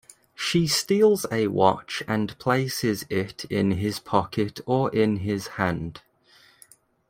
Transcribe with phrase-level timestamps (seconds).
[0.33, 6.01] She steals a watch and places it in his pocket or in his hand.